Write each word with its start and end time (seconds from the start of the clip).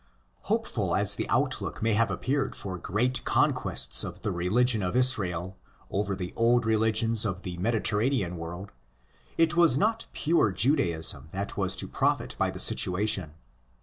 Hopeful 0.49 0.95
as 0.95 1.13
the 1.13 1.29
outlook 1.29 1.83
may 1.83 1.93
have 1.93 2.09
appeared 2.09 2.55
for 2.55 2.79
great 2.79 3.23
conquests 3.23 4.03
of 4.03 4.21
the 4.23 4.31
religion 4.31 4.81
of 4.81 4.95
Israel 4.95 5.57
over 5.91 6.15
the 6.15 6.33
old 6.35 6.65
religions 6.65 7.23
of 7.23 7.43
the 7.43 7.55
Mediterranean 7.57 8.35
world, 8.35 8.71
it 9.37 9.55
was 9.55 9.77
not 9.77 10.07
pure 10.11 10.51
Judaism 10.51 11.29
that 11.33 11.55
was 11.55 11.75
to 11.75 11.87
profit 11.87 12.35
by 12.39 12.49
the 12.49 12.59
situation. 12.59 13.35